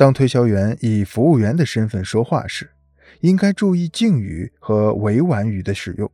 [0.00, 2.70] 当推销员以服务员的身份说话时，
[3.20, 6.10] 应该注意敬语和委婉语的使用。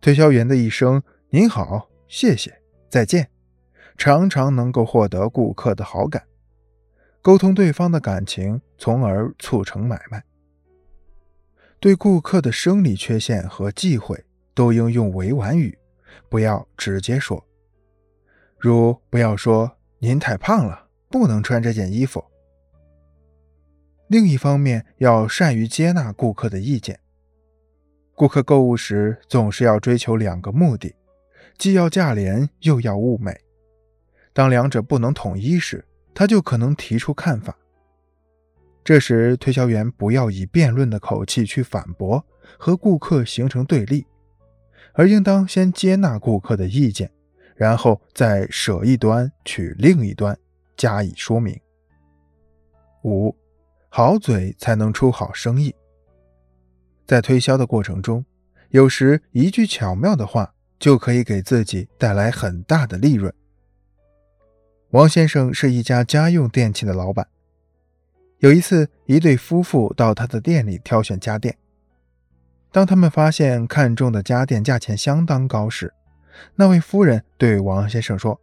[0.00, 3.28] 推销员的一声“您好”“谢谢”“再见”，
[3.98, 6.22] 常常能够获得顾客的好感，
[7.20, 10.22] 沟通对方的感情，从而促成买卖。
[11.80, 14.24] 对顾客的生理缺陷和忌讳，
[14.54, 15.76] 都应用委婉语，
[16.28, 17.44] 不要直接说。
[18.60, 22.24] 如不要说“您太胖了，不能穿这件衣服”。
[24.10, 26.98] 另一方面，要善于接纳顾客的意见。
[28.16, 30.92] 顾客购物时总是要追求两个目的，
[31.56, 33.40] 既要价廉又要物美。
[34.32, 37.56] 当两者不能统一时，他就可能提出看法。
[38.82, 42.26] 这时，推销员不要以辩论的口气去反驳，
[42.58, 44.04] 和顾客形成对立，
[44.92, 47.08] 而应当先接纳顾客的意见，
[47.54, 50.36] 然后再舍一端取另一端，
[50.76, 51.56] 加以说明。
[53.04, 53.32] 五，
[53.92, 55.74] 好嘴才能出好生意。
[57.06, 58.24] 在推销的过程中，
[58.68, 63.34] 有时一句巧妙的话就可以给自己带来很大的利润。
[64.90, 67.26] 王先生是一家家用电器的老板。
[68.38, 71.56] 有一次，一对夫妇到他的店里挑选家电。
[72.72, 75.92] 当他们发现看中的家电价钱相当高时，
[76.54, 78.40] 那位夫人对王先生说：“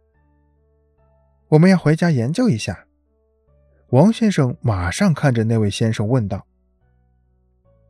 [1.48, 2.84] 我们要回家研究一下。”
[3.90, 6.46] 王先生马上看着那位先生问道。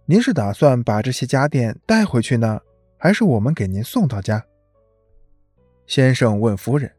[0.06, 2.60] 您是打算把这些家电带回去呢，
[2.96, 4.44] 还是我们给您送到家？
[5.86, 6.94] 先生问夫人：“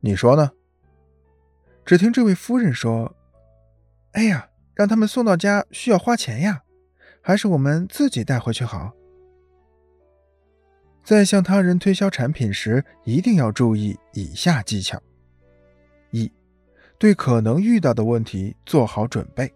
[0.00, 0.52] 你说呢？”
[1.84, 3.16] 只听这位夫人说
[4.12, 6.62] ：“哎呀，让他们送到家需要花钱呀，
[7.20, 8.92] 还是我们自己带回去好。”
[11.02, 15.02] 在向他人推销产品时，一定要注意以下技巧：
[16.12, 16.30] 一，
[17.00, 19.50] 对可能遇到的问题做好准备。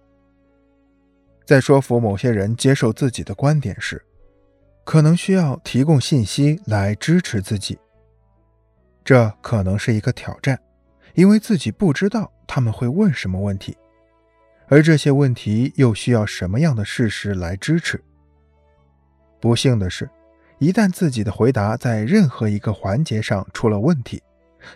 [1.44, 4.02] 在说服某些人接受自己的观点时，
[4.82, 7.78] 可能需要提供信息来支持自己。
[9.04, 10.58] 这可能是一个挑战，
[11.12, 13.76] 因为自己不知道他们会问什么问题，
[14.68, 18.02] 而这些问题又需要什么样的事实来支持。
[19.38, 20.08] 不幸的是，
[20.58, 24.22] 一旦自己的回答在任何一个环节上出了问题，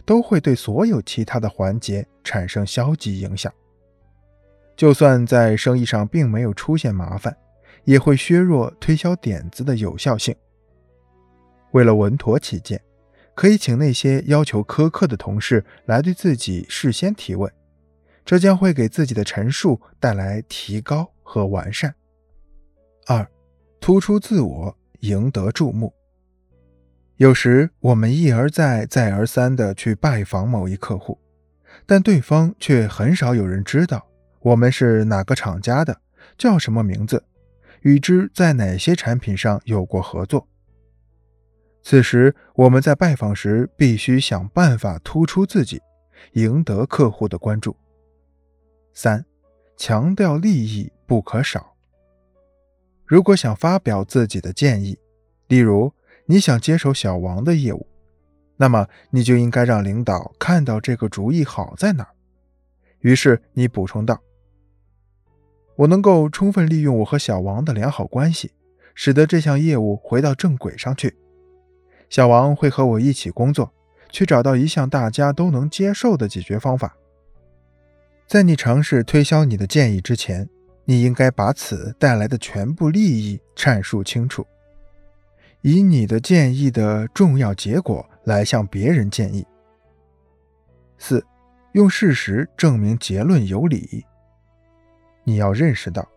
[0.04, 3.53] 都会对所有其他的环节产生消极影响。
[4.76, 7.37] 就算在生意上并没有出现麻烦，
[7.84, 10.34] 也会削弱推销点子的有效性。
[11.72, 12.81] 为了稳妥起见，
[13.34, 17.53] 可以请那些要求苛刻的同事来对自己事先提问，
[18.25, 21.94] 这将会给自己的陈述带来提高和完善。
[23.06, 23.28] 二，
[23.81, 25.93] 突出自我，赢得注目。
[27.18, 31.18] 有时我们一而再、再而三地去拜访某一客户，
[31.84, 34.06] 但对方却很少有人知道。
[34.38, 36.00] 我们是哪个厂家的？
[36.38, 37.24] 叫什么名字？
[37.80, 40.46] 与之在哪些产品上有过合作？
[41.82, 45.82] 此时我们在拜访时必须想办法突出自己，
[46.34, 47.74] 赢得客户的关注。
[48.94, 49.24] 三，
[49.76, 51.74] 强调利益不可少。
[53.04, 54.96] 如果想发表自己的建议，
[55.48, 55.92] 例如
[56.30, 57.86] 你想接手小王的业务，
[58.58, 62.10] 那么你就应该让领导看到这个主意好在哪儿。
[63.00, 64.20] 于是你补充道。
[65.76, 68.50] 我能够充分利用我和小王的良好关系，
[68.94, 71.16] 使得这项业务回到正轨上去。
[72.10, 73.72] 小王会和我一起工作，
[74.10, 76.94] 去找到一项大家都能接受的解决方法。
[78.26, 80.46] 在你尝试推销你的建议之前，
[80.84, 84.46] 你应该把此带来的全部利益阐述清楚，
[85.62, 89.46] 以你的建议的重要结果来向别人建议。
[90.98, 91.24] 四，
[91.72, 94.04] 用事实证明结论有理。
[95.24, 96.08] 你要认识到，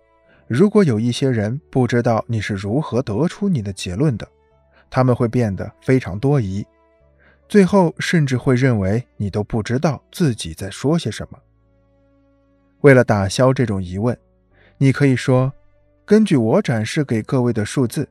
[0.47, 4.27] 如果有一些人不知道你是如何得出你的结论的，
[4.89, 6.65] 他们会变得非常多疑，
[7.49, 11.39] 最后甚至会认为你都不知道自己在说些什么。
[12.81, 14.17] 为了打消这种疑问，
[14.77, 15.53] 你可以说
[16.05, 18.07] ：“根据我展示给各位的数字，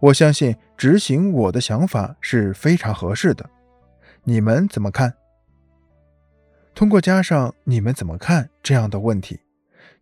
[0.00, 3.48] 我相信执行我的想法是非常合适的。
[4.24, 5.14] 你们怎么看？”
[6.74, 9.40] 通过加上“你们怎么看”这样的问题。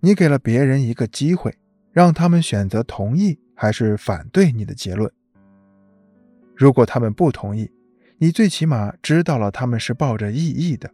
[0.01, 1.53] 你给了别人一个机会，
[1.91, 5.11] 让他们选择同意还是反对你的结论。
[6.55, 7.71] 如果他们不同意，
[8.19, 10.89] 你最起码知道了他们是抱着异议的，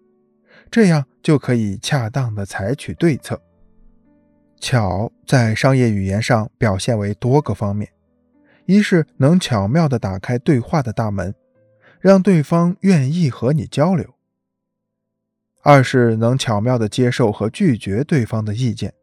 [0.70, 3.40] 这样就可以恰当的采取对策。
[4.58, 7.90] 巧在商业语言上表现为多个方面：
[8.66, 11.34] 一是能巧妙地打开对话的大门，
[12.00, 14.06] 让对方愿意和你交流；
[15.62, 18.94] 二是能巧妙地接受和拒绝对方的意见，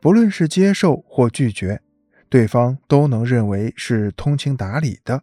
[0.00, 1.82] 不论是接受或拒绝，
[2.28, 5.22] 对方都能认为是通情达理的。